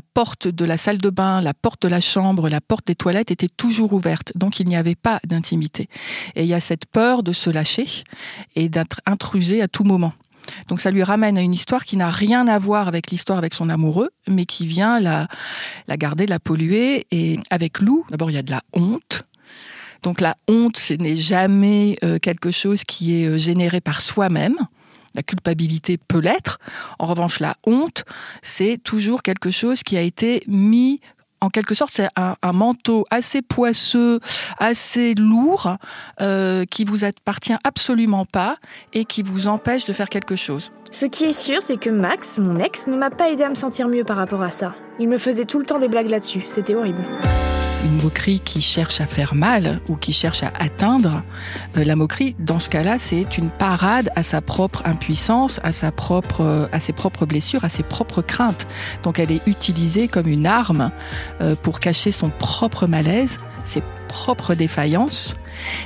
porte 0.00 0.48
de 0.48 0.64
la 0.64 0.76
salle 0.76 0.98
de 0.98 1.10
bain, 1.10 1.40
la 1.40 1.54
porte 1.54 1.82
de 1.82 1.88
la 1.88 2.00
chambre, 2.00 2.48
la 2.48 2.60
porte 2.60 2.86
des 2.86 2.94
toilettes 2.94 3.30
était 3.30 3.48
toujours 3.48 3.92
ouverte, 3.92 4.32
donc 4.36 4.60
il 4.60 4.66
n'y 4.66 4.76
avait 4.76 4.94
pas 4.94 5.20
d'intimité. 5.26 5.88
Et 6.34 6.42
il 6.42 6.48
y 6.48 6.54
a 6.54 6.60
cette 6.60 6.86
peur 6.86 7.22
de 7.22 7.32
se 7.32 7.50
lâcher 7.50 7.86
et 8.56 8.68
d'être 8.68 9.00
intrusé 9.06 9.62
à 9.62 9.68
tout 9.68 9.84
moment. 9.84 10.12
Donc 10.68 10.80
ça 10.80 10.90
lui 10.90 11.02
ramène 11.02 11.36
à 11.36 11.42
une 11.42 11.52
histoire 11.52 11.84
qui 11.84 11.96
n'a 11.96 12.10
rien 12.10 12.48
à 12.48 12.58
voir 12.58 12.88
avec 12.88 13.10
l'histoire 13.10 13.38
avec 13.38 13.54
son 13.54 13.68
amoureux, 13.68 14.10
mais 14.26 14.46
qui 14.46 14.66
vient 14.66 15.00
la, 15.00 15.28
la 15.86 15.96
garder, 15.96 16.26
la 16.26 16.38
polluer. 16.38 17.06
Et 17.10 17.38
avec 17.50 17.80
Lou, 17.80 18.04
d'abord 18.10 18.30
il 18.30 18.34
y 18.34 18.38
a 18.38 18.42
de 18.42 18.50
la 18.50 18.62
honte. 18.72 19.24
Donc 20.02 20.20
la 20.20 20.36
honte, 20.48 20.78
ce 20.78 20.94
n'est 20.94 21.16
jamais 21.16 21.96
euh, 22.04 22.18
quelque 22.18 22.50
chose 22.50 22.84
qui 22.84 23.20
est 23.22 23.26
euh, 23.26 23.38
généré 23.38 23.80
par 23.80 24.00
soi-même. 24.00 24.56
La 25.18 25.24
culpabilité 25.24 25.98
peut 25.98 26.20
l'être. 26.20 26.60
En 27.00 27.06
revanche, 27.06 27.40
la 27.40 27.56
honte, 27.66 28.04
c'est 28.40 28.78
toujours 28.80 29.24
quelque 29.24 29.50
chose 29.50 29.82
qui 29.82 29.96
a 29.96 30.00
été 30.00 30.44
mis 30.46 31.00
en 31.40 31.50
quelque 31.50 31.74
sorte, 31.74 31.92
c'est 31.92 32.08
un, 32.14 32.52
manteau 32.52 33.04
assez 33.10 33.42
poisseux, 33.42 34.20
assez 34.58 35.14
lourd, 35.14 35.76
euh, 36.20 36.64
qui 36.64 36.84
vous 36.84 37.04
appartient 37.04 37.54
absolument 37.64 38.24
pas 38.24 38.56
et 38.92 39.04
qui 39.04 39.24
vous 39.24 39.48
empêche 39.48 39.86
de 39.86 39.92
faire 39.92 40.08
quelque 40.08 40.36
chose. 40.36 40.70
Ce 40.92 41.06
qui 41.06 41.24
est 41.24 41.32
sûr, 41.32 41.62
c'est 41.62 41.78
que 41.78 41.90
Max, 41.90 42.38
mon 42.38 42.60
ex, 42.60 42.86
ne 42.86 42.96
m'a 42.96 43.10
pas 43.10 43.30
aidé 43.30 43.42
à 43.42 43.48
me 43.48 43.56
sentir 43.56 43.88
mieux 43.88 44.04
par 44.04 44.16
rapport 44.16 44.42
à 44.42 44.52
ça. 44.52 44.76
Il 45.00 45.08
me 45.08 45.18
faisait 45.18 45.46
tout 45.46 45.58
le 45.58 45.66
temps 45.66 45.80
des 45.80 45.88
blagues 45.88 46.10
là-dessus, 46.10 46.44
c'était 46.46 46.76
horrible. 46.76 47.04
Une 47.84 48.02
moquerie 48.02 48.40
qui 48.40 48.60
cherche 48.60 49.00
à 49.00 49.06
faire 49.06 49.34
mal 49.34 49.80
ou 49.88 49.94
qui 49.94 50.12
cherche 50.12 50.42
à 50.42 50.52
atteindre, 50.58 51.22
euh, 51.76 51.84
la 51.84 51.94
moquerie, 51.94 52.34
dans 52.40 52.58
ce 52.58 52.68
cas-là, 52.68 52.98
c'est 52.98 53.38
une 53.38 53.50
parade 53.50 54.10
à 54.16 54.24
sa 54.24 54.40
propre 54.40 54.82
impuissance, 54.84 55.60
à 55.62 55.72
sa 55.72 55.92
propre, 55.92 56.40
euh, 56.40 56.66
à 56.72 56.80
ses 56.80 56.92
propres 56.92 57.24
blessures, 57.24 57.64
à 57.64 57.68
ses 57.68 57.84
propres 57.84 58.20
craintes. 58.20 58.66
Donc, 59.04 59.20
elle 59.20 59.30
est 59.30 59.46
utilisée 59.46 60.08
comme 60.08 60.26
une 60.26 60.46
arme 60.46 60.90
euh, 61.40 61.54
pour 61.54 61.78
cacher 61.78 62.10
son 62.10 62.30
propre 62.30 62.88
malaise, 62.88 63.38
ses 63.64 63.82
propres 64.08 64.54
défaillances. 64.54 65.36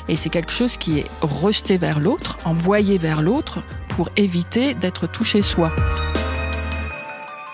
Et 0.08 0.16
c'est 0.16 0.30
quelque 0.30 0.52
chose 0.52 0.78
qui 0.78 1.00
est 1.00 1.06
rejeté 1.20 1.76
vers 1.76 2.00
l'autre, 2.00 2.38
envoyé 2.44 2.96
vers 2.96 3.20
l'autre 3.20 3.62
pour 3.88 4.08
éviter 4.16 4.72
d'être 4.74 5.06
touché 5.06 5.42
soi. 5.42 5.72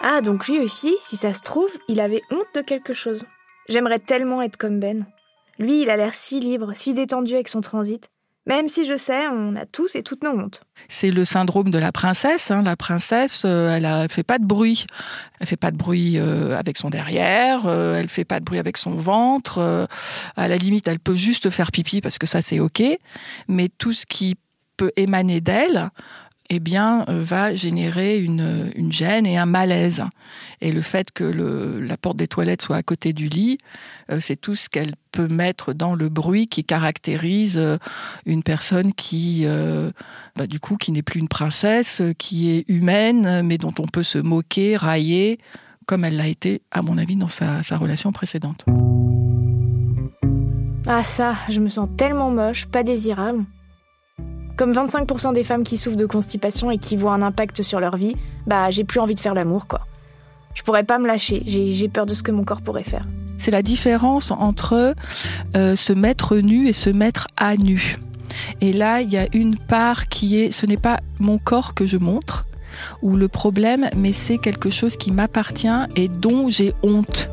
Ah, 0.01 0.21
donc 0.21 0.47
lui 0.47 0.61
aussi, 0.61 0.97
si 1.03 1.17
ça 1.17 1.33
se 1.33 1.43
trouve, 1.43 1.71
il 1.89 2.01
avait 2.01 2.23
honte 2.31 2.47
de 2.55 2.61
quelque 2.61 2.95
chose. 2.95 3.25
J'aimerais 3.69 3.99
tellement 3.99 4.43
être 4.43 4.57
comme 4.57 4.81
Ben. 4.81 5.07
Lui, 5.59 5.83
il 5.83 5.91
a 5.91 5.97
l'air 5.97 6.15
si 6.15 6.41
libre, 6.41 6.73
si 6.75 6.95
détendu 6.95 7.35
avec 7.35 7.49
son 7.49 7.61
transit. 7.61 8.09
Même 8.47 8.69
si 8.71 8.87
je 8.87 8.97
sais, 8.97 9.29
on 9.29 9.57
a 9.57 9.67
tous 9.67 9.95
et 9.95 10.03
toutes 10.03 10.25
nos 10.25 10.31
hontes. 10.31 10.63
C'est 10.89 11.11
le 11.11 11.27
syndrome 11.27 11.71
de 11.71 11.77
la 11.77 11.93
princesse. 11.93 12.51
hein. 12.51 12.63
La 12.63 12.77
princesse, 12.77 13.43
euh, 13.45 13.69
elle 13.77 13.85
elle 13.85 14.09
fait 14.09 14.23
pas 14.23 14.39
de 14.39 14.47
bruit. 14.47 14.87
Elle 15.39 15.47
fait 15.47 15.59
pas 15.59 15.71
de 15.71 15.77
bruit 15.77 16.17
euh, 16.17 16.57
avec 16.57 16.79
son 16.79 16.89
derrière. 16.89 17.67
euh, 17.67 17.97
elle 17.99 18.09
fait 18.09 18.25
pas 18.25 18.41
de 18.41 18.45
bruit 18.47 18.59
avec 18.59 18.79
son 18.79 18.93
ventre. 18.93 19.59
euh, 19.59 19.85
à 20.37 20.49
la 20.49 20.57
limite, 20.57 20.89
elle 20.89 20.99
peut 21.01 21.17
juste 21.17 21.51
faire 21.51 21.71
pipi 21.71 22.01
parce 22.01 22.17
que 22.17 22.27
ça 22.27 22.41
c'est 22.41 22.59
ok. 22.59 22.83
Mais 23.49 23.69
tout 23.77 23.93
ce 23.93 24.07
qui 24.07 24.37
peut 24.79 24.93
émaner 24.97 25.43
d'elle 25.43 25.91
eh 26.51 26.61
bien, 26.61 27.05
euh, 27.09 27.23
va 27.23 27.55
générer 27.55 28.19
une, 28.19 28.73
gêne 28.91 29.27
et 29.27 29.37
un 29.37 29.47
malaise. 29.47 30.05
Et 30.61 30.73
le 30.73 30.81
fait 30.81 31.11
que 31.11 31.25
la 31.25 31.97
porte 31.97 32.17
des 32.17 32.29
toilettes 32.29 32.63
soit 32.63 32.77
à 32.77 32.83
côté 32.83 33.13
du 33.13 33.29
lit, 33.29 33.59
euh, 34.11 34.19
c'est 34.21 34.37
tout 34.37 34.55
ce 34.55 34.69
qu'elle 34.69 34.95
peut 35.13 35.29
mettre 35.29 35.73
dans 35.75 35.95
le 35.95 36.09
bruit 36.09 36.47
qui 36.47 36.65
caractérise 36.65 37.59
euh, 37.59 37.77
une 38.25 38.43
personne 38.43 38.95
qui, 38.95 39.47
bah, 40.37 40.47
du 40.47 40.61
coup, 40.61 40.77
qui 40.77 40.93
n'est 40.93 41.03
plus 41.03 41.21
une 41.21 41.29
princesse, 41.29 42.03
qui 42.19 42.51
est 42.51 42.65
humaine, 42.69 43.43
mais 43.43 43.59
dont 43.59 43.75
on 43.79 43.87
peut 43.87 44.03
se 44.03 44.19
moquer, 44.19 44.77
railler, 44.77 45.39
comme 45.87 46.05
elle 46.05 46.17
l'a 46.17 46.29
été, 46.29 46.63
à 46.71 46.83
mon 46.83 46.99
avis, 46.99 47.17
dans 47.17 47.29
sa 47.29 47.77
relation 47.77 48.13
précédente. 48.13 48.65
Ah 50.87 51.03
ça, 51.03 51.35
je 51.51 51.61
me 51.61 51.69
sens 51.69 51.89
tellement 51.99 52.31
moche, 52.31 52.67
pas 52.67 52.83
désirable. 52.83 53.45
Comme 54.59 54.73
25% 54.73 55.35
des 55.35 55.45
femmes 55.45 55.63
qui 55.63 55.79
souffrent 55.79 55.97
de 55.97 56.05
constipation 56.05 56.73
et 56.73 56.79
qui 56.79 56.97
voient 56.97 57.13
un 57.13 57.23
impact 57.23 57.63
sur 57.63 57.79
leur 57.79 57.97
vie, 57.97 58.17
bah 58.45 58.71
j'ai 58.71 58.83
plus 58.83 58.99
envie 58.99 59.15
de 59.15 59.21
faire 59.21 59.33
l'amour 59.33 59.69
quoi. 59.69 59.83
Je 60.55 60.65
pourrais 60.65 60.83
pas 60.83 60.99
me 60.99 61.07
lâcher, 61.07 61.45
j'ai 61.47 61.89
peur 61.89 62.07
de 62.07 62.13
ce 62.13 62.25
que 62.25 62.33
mon 62.33 62.43
corps 62.43 62.61
pourrait 62.61 62.83
faire. 62.83 63.05
C'est 63.37 63.53
la 63.53 63.63
différence 63.63 64.33
entre 64.33 64.97
euh, 65.57 65.77
se 65.77 65.93
mettre 65.93 66.39
nu 66.39 66.67
et 66.67 66.73
se 66.73 66.91
mettre 66.91 67.29
à 67.37 67.57
nu. 67.57 67.99
Et 68.61 68.73
là, 68.73 69.01
il 69.01 69.13
y 69.13 69.17
a 69.17 69.29
une 69.33 69.57
part 69.57 70.09
qui 70.09 70.41
est, 70.41 70.51
ce 70.51 70.67
n'est 70.67 70.77
pas 70.77 70.99
mon 71.21 71.39
corps 71.39 71.75
que 71.75 71.87
je 71.87 71.97
montre, 71.97 72.45
ou 73.01 73.15
le 73.15 73.29
problème, 73.29 73.89
mais 73.97 74.13
c'est 74.13 74.39
quelque 74.39 74.71
chose 74.71 74.97
qui 74.97 75.13
m'appartient 75.13 75.69
et 75.95 76.09
dont 76.09 76.49
j'ai 76.49 76.75
honte. 76.83 77.31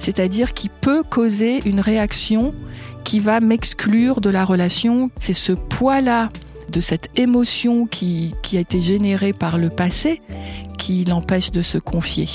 C'est-à-dire 0.00 0.54
qui 0.54 0.68
peut 0.68 1.04
causer 1.04 1.62
une 1.66 1.78
réaction 1.78 2.52
qui 3.04 3.20
va 3.20 3.38
m'exclure 3.38 4.20
de 4.20 4.30
la 4.30 4.44
relation. 4.44 5.10
C'est 5.20 5.34
ce 5.34 5.52
poids-là 5.52 6.30
de 6.70 6.80
cette 6.80 7.10
émotion 7.18 7.86
qui, 7.86 8.34
a 8.54 8.58
été 8.58 8.80
générée 8.80 9.32
par 9.32 9.58
le 9.58 9.70
passé 9.70 10.20
qui 10.78 11.04
l'empêche 11.04 11.50
de 11.50 11.62
se 11.62 11.78
confier. 11.78 12.28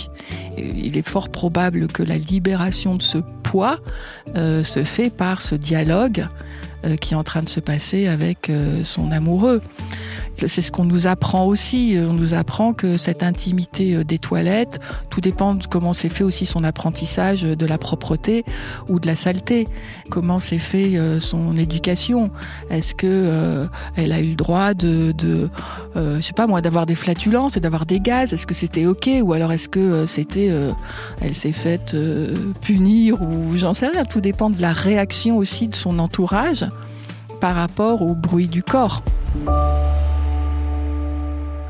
Il 0.58 0.98
est 0.98 1.08
fort 1.08 1.30
probable 1.30 1.88
que 1.88 2.04
la 2.04 2.18
libération 2.18 2.96
de 2.96 3.02
ce 3.02 3.20
poids 3.44 3.80
euh, 4.36 4.64
se 4.64 4.84
fait 4.84 5.10
par 5.10 5.42
ce 5.42 5.56
dialogue 5.56 6.28
euh, 6.86 6.96
qui 6.96 7.14
est 7.14 7.18
en 7.18 7.24
train 7.24 7.44
de 7.44 7.50
se 7.50 7.60
passer 7.60 8.08
avec 8.08 8.50
euh, 8.50 8.84
son 8.84 9.12
amoureux. 9.12 9.62
C'est 10.48 10.62
ce 10.62 10.72
qu'on 10.72 10.86
nous 10.86 11.08
apprend 11.08 11.46
aussi. 11.46 11.98
On 12.00 12.13
nous 12.13 12.34
apprend 12.34 12.74
que 12.74 12.98
cette 12.98 13.24
intimité 13.24 13.96
euh, 13.96 14.03
des 14.03 14.19
toilettes, 14.19 14.79
tout 15.10 15.22
dépend 15.22 15.55
de 15.55 15.65
comment 15.65 15.93
c'est 15.93 16.10
fait 16.10 16.24
aussi 16.24 16.46
son 16.46 16.63
apprentissage 16.63 17.41
de 17.43 17.65
la 17.65 17.77
propreté 17.77 18.46
ou 18.88 19.00
de 19.00 19.08
la 19.08 19.15
saleté. 19.15 19.67
Comment 20.10 20.39
s'est 20.39 20.60
fait 20.60 20.98
euh, 20.98 21.19
son 21.19 21.58
éducation? 21.58 22.29
Est-ce 22.69 22.93
que 22.96 23.08
euh, 23.08 23.65
elle 23.96 24.12
a 24.12 24.22
eu 24.22 24.29
le 24.29 24.36
droit 24.36 24.74
de, 24.74 25.12
de 25.12 25.50
je 25.96 26.22
sais 26.22 26.34
pas 26.34 26.48
moi, 26.48 26.62
d'avoir 26.62 26.86
des 26.86 26.96
flatulences 26.96 27.58
et 27.58 27.60
d'avoir 27.60 27.86
des 27.86 28.00
gaz? 28.00 28.34
Est-ce 28.34 28.48
que 28.48 28.53
c'était 28.53 28.86
ok? 28.86 29.10
Ou 29.22 29.34
alors 29.34 29.51
est-ce 29.51 29.69
que 29.69 30.05
c'était, 30.05 30.51
elle 31.22 31.36
s'est 31.36 31.51
faite 31.51 31.96
punir 32.62 33.22
ou 33.22 33.58
j'en 33.58 33.74
sais 33.74 33.88
rien. 33.88 34.05
Tout 34.05 34.22
dépend 34.22 34.50
de 34.50 34.62
la 34.62 34.74
réaction 34.74 35.38
aussi 35.38 35.67
de 35.67 35.75
son 35.75 36.00
entourage 36.00 36.65
par 37.39 37.55
rapport 37.55 38.01
au 38.01 38.13
bruit 38.13 38.48
du 38.48 38.63
corps. 38.63 39.03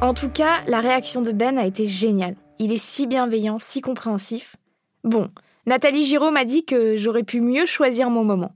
En 0.02 0.14
tout 0.14 0.30
cas, 0.30 0.64
la 0.66 0.80
réaction 0.80 1.22
de 1.22 1.34
Ben 1.34 1.58
a 1.58 1.66
été 1.66 1.86
géniale. 1.86 2.36
Il 2.58 2.72
est 2.72 2.82
si 2.82 3.06
bienveillant, 3.06 3.58
si 3.60 3.82
compréhensif. 3.82 4.56
Bon, 5.04 5.30
Nathalie 5.66 6.06
Giraud 6.06 6.32
m'a 6.32 6.46
dit 6.46 6.64
que 6.64 6.96
j'aurais 6.96 7.24
pu 7.24 7.42
mieux 7.42 7.66
choisir 7.66 8.10
mon 8.10 8.24
moment. 8.24 8.54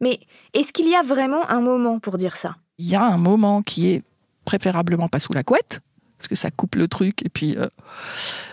Mais 0.00 0.18
est-ce 0.52 0.72
qu'il 0.72 0.88
y 0.88 0.96
a 0.96 1.02
vraiment 1.02 1.48
un 1.48 1.60
moment 1.60 2.00
pour 2.00 2.16
dire 2.16 2.36
ça? 2.36 2.56
Il 2.78 2.88
y 2.88 2.96
a 2.96 3.04
un 3.04 3.18
moment 3.18 3.62
qui 3.62 3.88
est 3.88 4.02
préférablement 4.44 5.06
pas 5.06 5.20
sous 5.20 5.32
la 5.32 5.44
couette, 5.44 5.80
parce 6.18 6.26
que 6.26 6.34
ça 6.34 6.50
coupe 6.50 6.74
le 6.74 6.88
truc 6.88 7.24
et 7.24 7.28
puis 7.28 7.56
euh, 7.56 7.68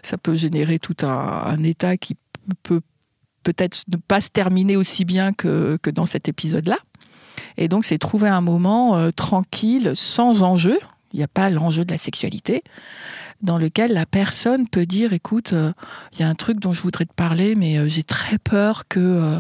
ça 0.03 0.19
peut 0.19 0.35
générer 0.35 0.77
tout 0.77 0.97
un, 1.01 1.63
état 1.63 1.97
qui 1.97 2.17
peut 2.61 2.81
peut-être 3.41 3.83
ne 3.87 3.97
pas 3.97 4.21
se 4.21 4.29
terminer 4.29 4.77
aussi 4.77 5.05
bien 5.05 5.33
que, 5.33 5.79
que 5.81 5.89
dans 5.89 6.05
cet 6.05 6.27
épisode-là. 6.27 6.77
Et 7.57 7.67
donc 7.67 7.83
c'est 7.83 7.97
trouver 7.97 8.29
un 8.29 8.41
moment 8.41 8.95
euh, 8.95 9.09
tranquille, 9.09 9.93
sans 9.95 10.43
enjeu, 10.43 10.77
il 11.13 11.17
n'y 11.17 11.23
a 11.23 11.27
pas 11.27 11.49
l'enjeu 11.49 11.85
de 11.85 11.91
la 11.91 11.97
sexualité, 11.97 12.63
dans 13.41 13.57
lequel 13.57 13.93
la 13.93 14.05
personne 14.05 14.67
peut 14.67 14.85
dire, 14.85 15.13
écoute, 15.13 15.53
euh, 15.53 15.71
il 16.13 16.19
y 16.19 16.23
a 16.23 16.29
un 16.29 16.35
truc 16.35 16.59
dont 16.59 16.73
je 16.73 16.81
voudrais 16.81 17.05
te 17.05 17.13
parler, 17.13 17.55
mais 17.55 17.77
euh, 17.77 17.87
j'ai 17.87 18.03
très 18.03 18.37
peur 18.37 18.87
que 18.87 19.39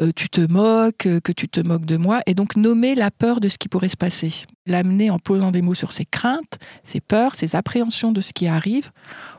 euh, 0.00 0.12
tu 0.14 0.28
te 0.28 0.40
moques, 0.40 1.08
que 1.22 1.32
tu 1.32 1.48
te 1.48 1.60
moques 1.60 1.84
de 1.84 1.96
moi, 1.96 2.20
et 2.26 2.34
donc 2.34 2.56
nommer 2.56 2.94
la 2.94 3.10
peur 3.10 3.40
de 3.40 3.48
ce 3.48 3.58
qui 3.58 3.68
pourrait 3.68 3.88
se 3.88 3.96
passer. 3.96 4.32
L'amener 4.66 5.10
en 5.10 5.18
posant 5.18 5.50
des 5.50 5.62
mots 5.62 5.74
sur 5.74 5.92
ses 5.92 6.04
craintes, 6.06 6.58
ses 6.84 7.00
peurs, 7.00 7.34
ses 7.34 7.56
appréhensions 7.56 8.12
de 8.12 8.20
ce 8.20 8.32
qui 8.32 8.46
arrive, 8.46 8.90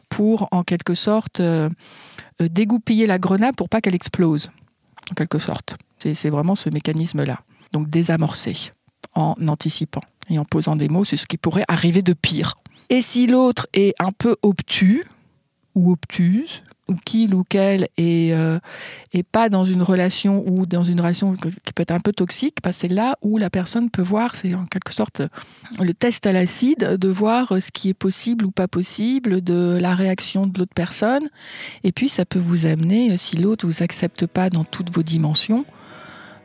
pour 0.10 0.48
en 0.52 0.64
quelque 0.64 0.96
sorte 0.96 1.42
dégoupiller 2.40 3.08
la 3.08 3.20
grenade 3.20 3.56
pour 3.56 3.68
pas 3.68 3.82
qu'elle 3.82 3.96
explose, 3.96 4.52
en 5.12 5.16
quelque 5.16 5.40
sorte. 5.40 5.76
C'est 5.98 6.30
vraiment 6.30 6.56
ce 6.56 6.70
mécanisme-là. 6.70 7.42
Donc 7.74 7.90
désamorcer 7.90 8.72
en 9.16 9.36
anticipant 9.48 10.02
et 10.30 10.40
en 10.40 10.46
posant 10.46 10.76
des 10.76 10.90
mots 10.90 11.06
sur 11.06 11.18
ce 11.18 11.26
qui 11.26 11.38
pourrait 11.38 11.66
arriver 11.68 12.02
de 12.02 12.14
pire. 12.14 12.56
Et 12.90 13.02
si 13.02 13.28
l'autre 13.28 13.68
est 13.74 13.94
un 14.00 14.12
peu 14.12 14.36
obtus 14.42 15.06
ou 15.76 15.92
obtuse, 15.92 16.64
ou 16.88 16.96
qu'il 16.96 17.36
ou 17.36 17.44
qu'elle 17.44 17.88
est, 17.98 18.32
euh, 18.34 18.60
pas 19.32 19.50
dans 19.50 19.66
une 19.66 19.82
relation 19.82 20.44
ou 20.48 20.66
dans 20.66 20.84
une 20.84 21.02
relation 21.02 21.36
qui 21.36 21.74
peut 21.74 21.82
être 21.82 21.92
un 21.92 22.00
peu 22.00 22.14
toxique, 22.14 22.62
parce 22.62 22.78
c'est 22.78 22.88
là 22.88 23.18
où 23.22 23.38
la 23.38 23.50
personne 23.50 23.90
peut 23.90 24.02
voir, 24.02 24.36
c'est 24.36 24.54
en 24.54 24.66
quelque 24.66 24.94
sorte 24.94 25.22
le 25.80 25.94
test 25.94 26.26
à 26.28 26.32
l'acide, 26.32 26.98
de 26.98 27.08
voir 27.08 27.54
ce 27.60 27.72
qui 27.72 27.90
est 27.90 27.96
possible 27.96 28.46
ou 28.46 28.52
pas 28.52 28.68
possible, 28.68 29.42
de 29.42 29.78
la 29.82 29.96
réaction 29.96 30.48
de 30.48 30.60
l'autre 30.60 30.74
personne. 30.76 31.28
Et 31.84 31.92
puis 31.92 32.08
ça 32.08 32.24
peut 32.24 32.40
vous 32.40 32.66
amener, 32.66 33.18
si 33.18 33.36
l'autre 33.36 33.66
vous 33.66 33.82
accepte 33.84 34.28
pas 34.28 34.50
dans 34.50 34.64
toutes 34.64 34.94
vos 34.94 35.04
dimensions, 35.04 35.66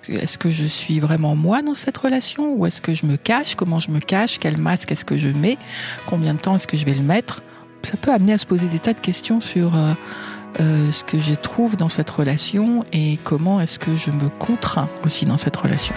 est-ce 0.09 0.38
que 0.38 0.50
je 0.50 0.66
suis 0.66 1.00
vraiment 1.00 1.37
moi 1.37 1.62
dans 1.62 1.75
cette 1.75 1.97
relation 1.97 2.54
ou 2.54 2.66
est-ce 2.66 2.80
que 2.80 2.94
je 2.94 3.06
me 3.06 3.16
cache? 3.16 3.54
Comment 3.54 3.80
je 3.80 3.90
me 3.90 4.00
cache? 4.00 4.38
Quel 4.38 4.59
masque 4.59 4.92
est-ce 4.92 5.04
que 5.04 5.16
je 5.16 5.28
mets? 5.28 5.59
Combien 6.06 6.35
de 6.35 6.40
temps 6.40 6.56
est-ce 6.56 6.66
que 6.66 6.76
je 6.76 6.85
vais 6.85 6.94
le 6.94 7.02
mettre? 7.02 7.42
Ça 7.82 7.97
peut 7.97 8.12
amener 8.12 8.32
à 8.32 8.38
se 8.38 8.47
poser 8.47 8.66
des 8.68 8.78
tas 8.78 8.92
de 8.92 9.00
questions 9.00 9.40
sur 9.40 9.76
euh, 9.76 9.92
euh, 10.61 10.92
ce 10.92 11.04
que 11.04 11.18
je 11.18 11.35
trouve 11.35 11.76
dans 11.76 11.88
cette 11.88 12.11
relation 12.11 12.85
et 12.92 13.18
comment 13.23 13.61
est-ce 13.61 13.78
que 13.78 13.97
je 13.97 14.11
me 14.11 14.28
contrains 14.28 14.88
aussi 15.04 15.26
dans 15.26 15.38
cette 15.38 15.56
relation. 15.56 15.94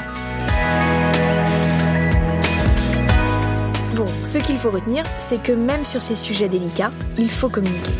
Bon, 3.96 4.08
ce 4.24 4.40
qu'il 4.40 4.58
faut 4.58 4.72
retenir, 4.72 5.04
c'est 5.20 5.42
que 5.42 5.52
même 5.52 5.86
sur 5.86 6.02
ces 6.02 6.16
sujets 6.16 6.50
délicats, 6.50 6.92
il 7.18 7.30
faut 7.30 7.50
communiquer. 7.50 7.94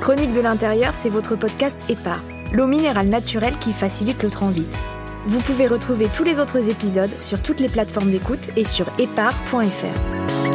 Chronique 0.00 0.32
de 0.32 0.40
l'intérieur, 0.40 0.94
c'est 0.94 1.10
votre 1.10 1.36
podcast 1.36 1.76
épars 1.88 2.22
l'eau 2.56 2.66
minérale 2.66 3.08
naturelle 3.08 3.58
qui 3.58 3.74
facilite 3.74 4.22
le 4.22 4.30
transit. 4.30 4.74
Vous 5.26 5.40
pouvez 5.40 5.66
retrouver 5.66 6.08
tous 6.08 6.24
les 6.24 6.40
autres 6.40 6.70
épisodes 6.70 7.10
sur 7.20 7.42
toutes 7.42 7.60
les 7.60 7.68
plateformes 7.68 8.10
d'écoute 8.10 8.48
et 8.56 8.64
sur 8.64 8.86
épar.fr. 8.98 10.45